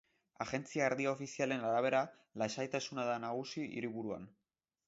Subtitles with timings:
[0.45, 2.01] Agentzia erdiofizialen arabera,
[2.43, 4.31] lasaitasuna da nagusi hiriburuan.